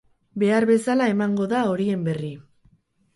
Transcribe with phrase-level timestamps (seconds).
[0.43, 2.31] Behar bezala emango da horien berri.